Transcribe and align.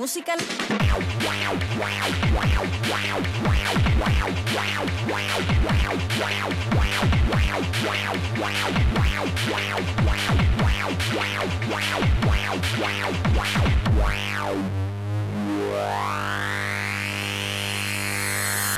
música. 0.00 0.34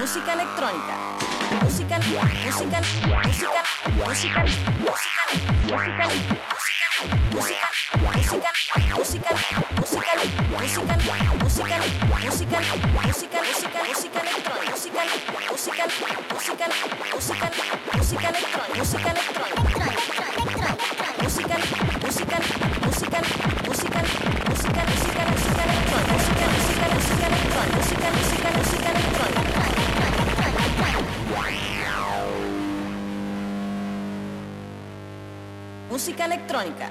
Música 0.00 0.32
electrónica. 0.32 0.94
Música, 1.62 1.98
música, 2.00 2.80
música, 3.14 3.62
música, 3.96 4.44
música, 4.80 6.04
música. 6.04 6.61
Wow. 7.02 7.72
música 35.92 36.24
electrónica. 36.24 36.90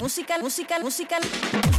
Música, 0.00 0.38
música, 0.38 0.78
música. 0.78 1.69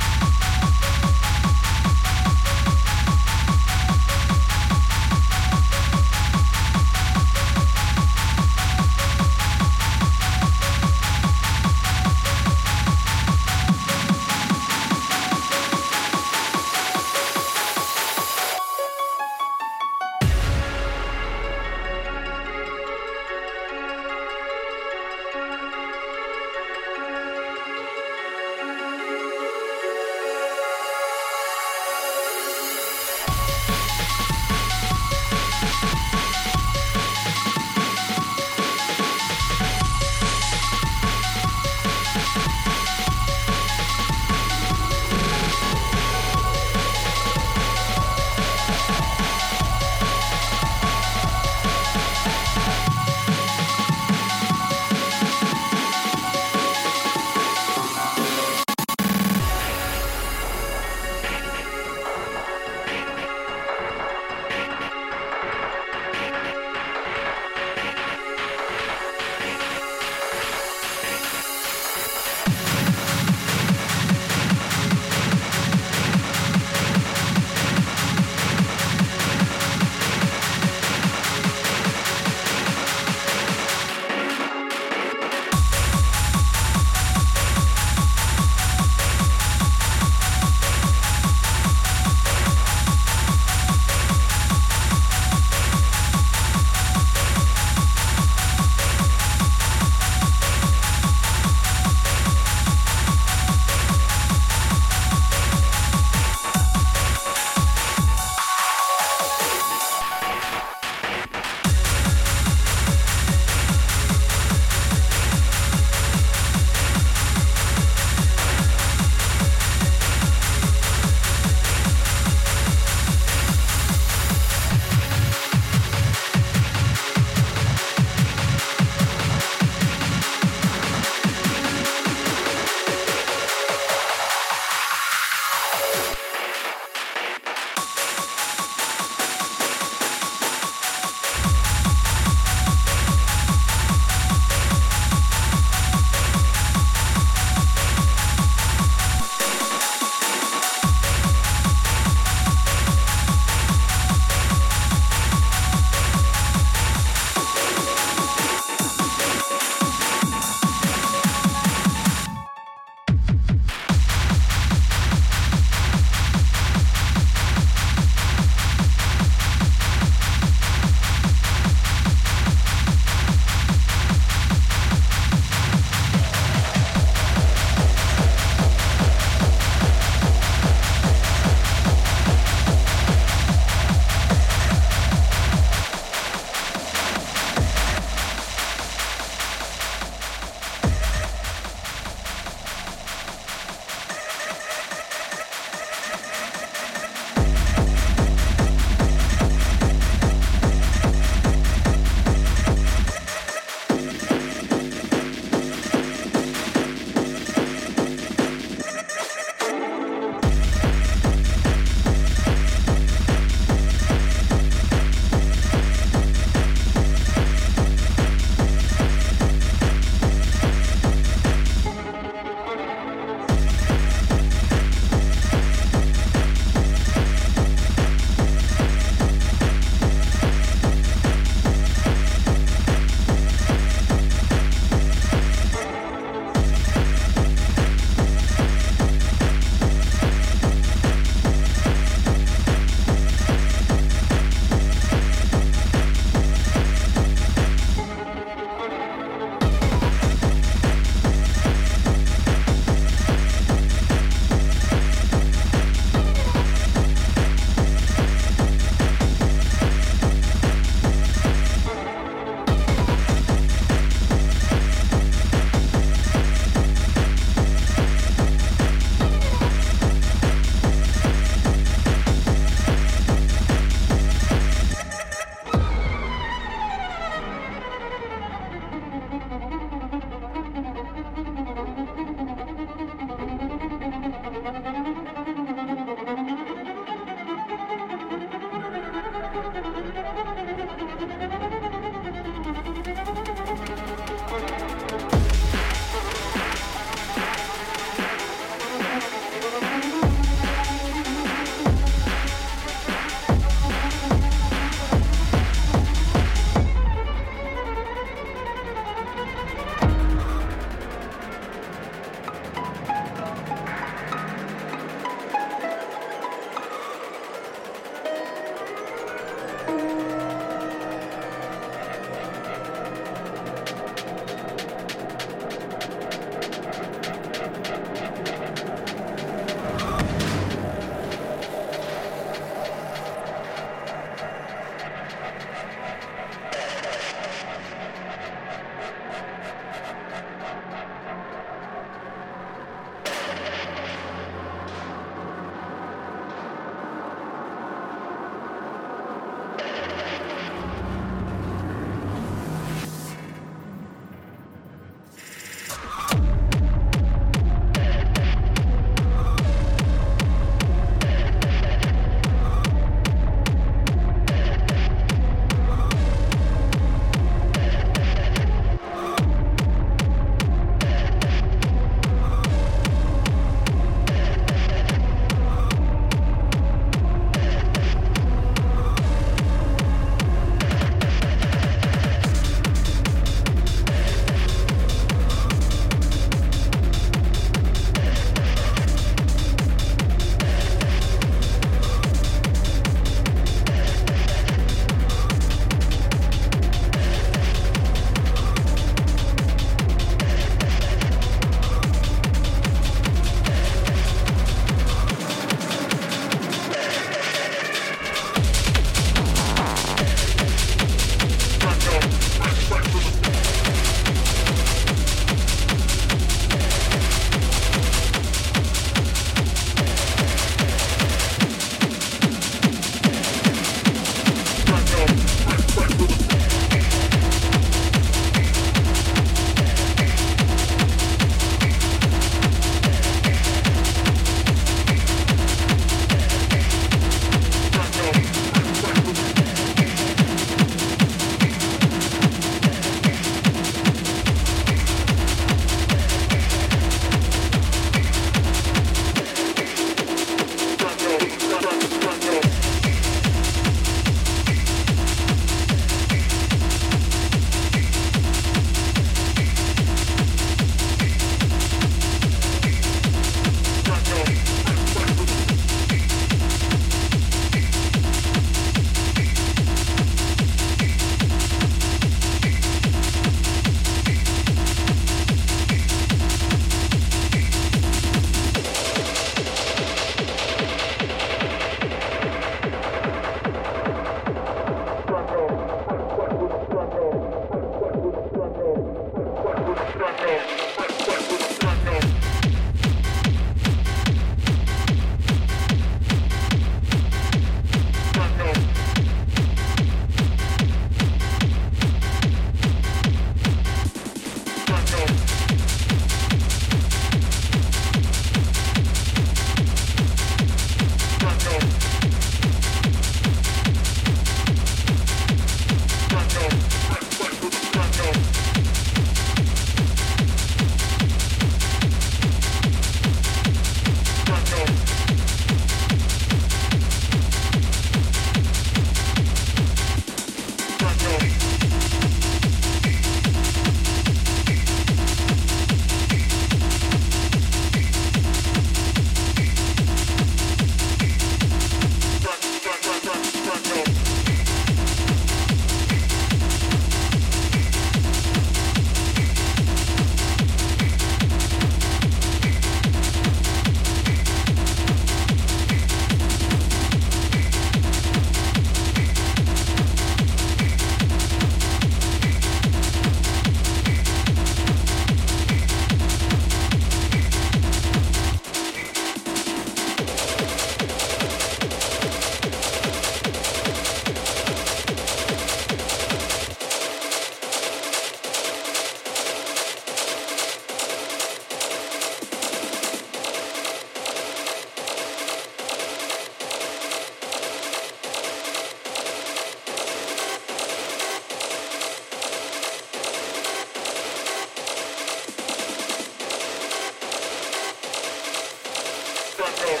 Platinum. 599.60 600.00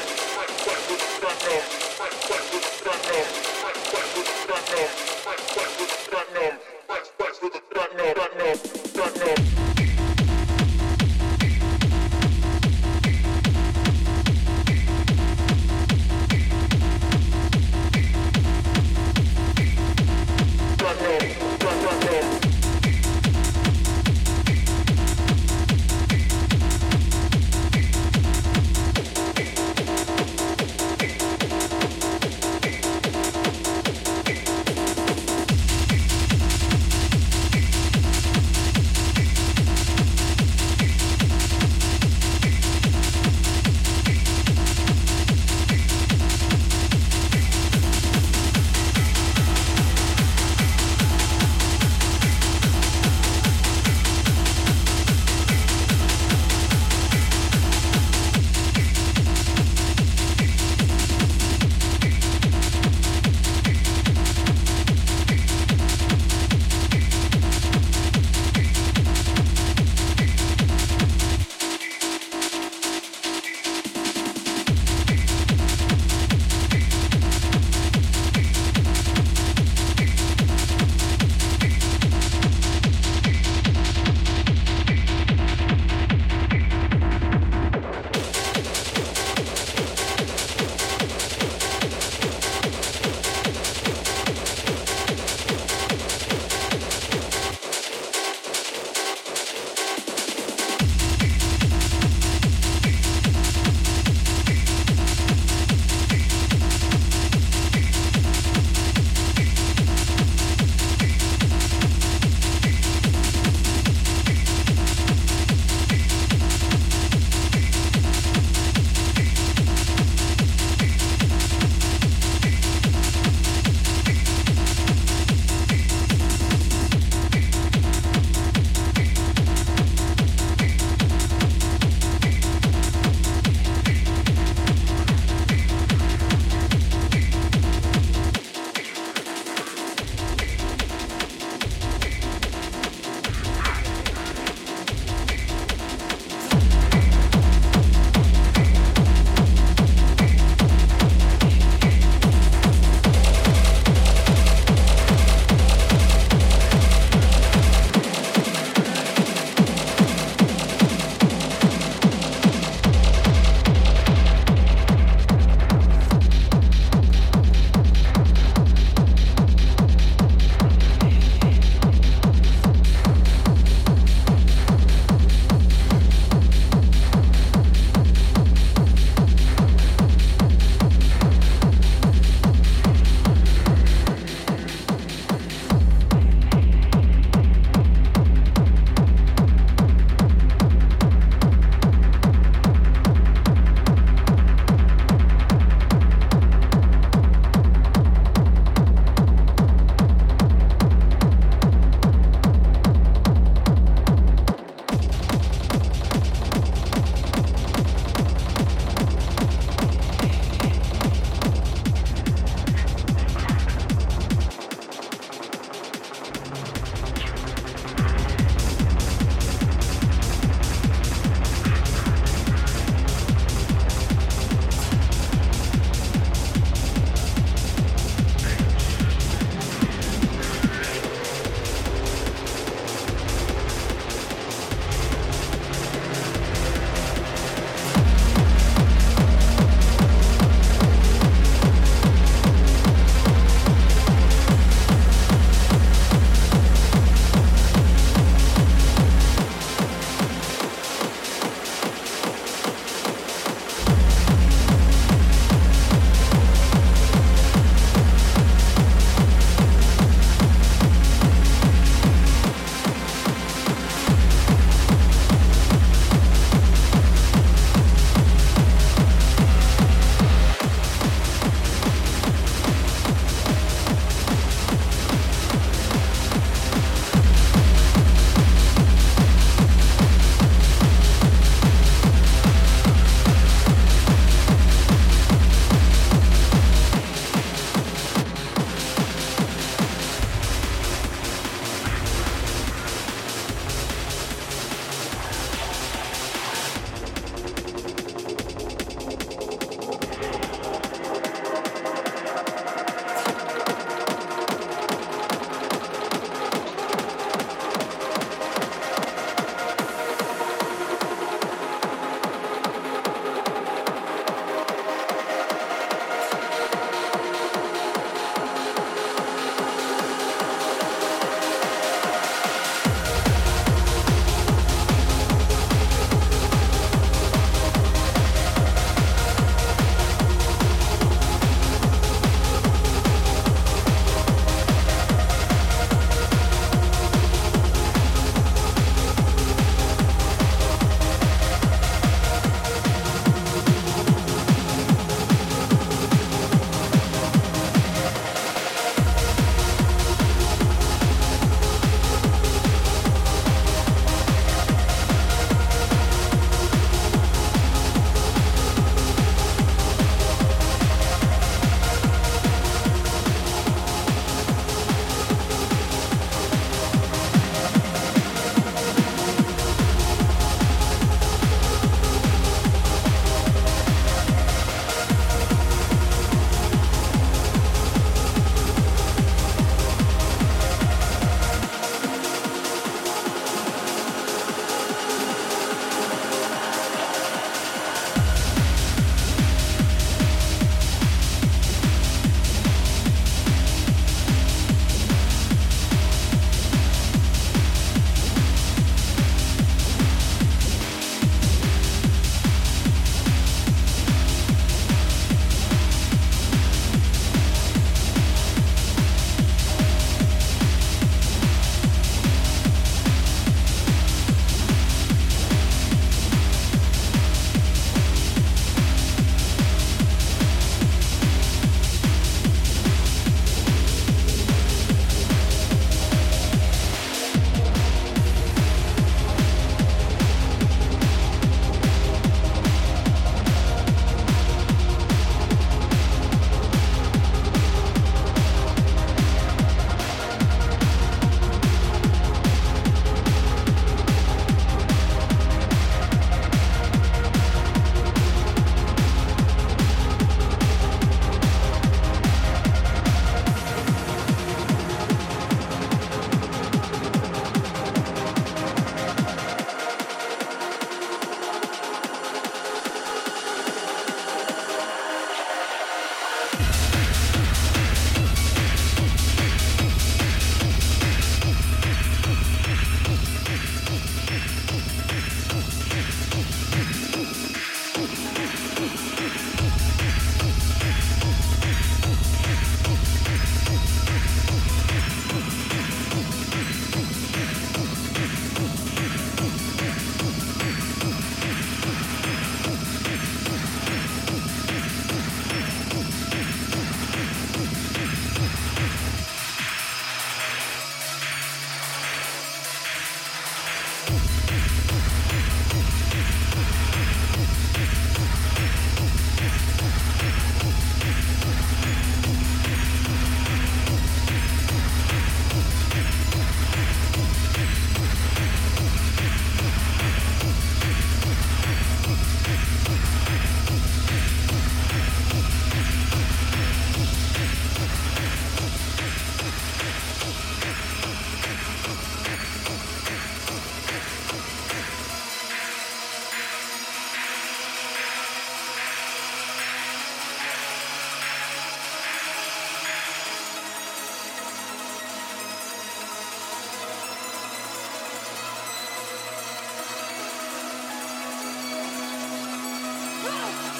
Brasil! 553.30 553.79